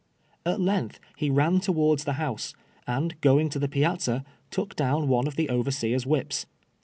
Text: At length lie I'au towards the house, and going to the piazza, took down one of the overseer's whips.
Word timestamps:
At 0.47 0.59
length 0.59 0.99
lie 1.21 1.27
I'au 1.29 1.59
towards 1.59 2.05
the 2.05 2.13
house, 2.13 2.55
and 2.87 3.21
going 3.21 3.49
to 3.49 3.59
the 3.59 3.67
piazza, 3.67 4.25
took 4.49 4.75
down 4.75 5.07
one 5.07 5.27
of 5.27 5.35
the 5.35 5.47
overseer's 5.47 6.07
whips. 6.07 6.47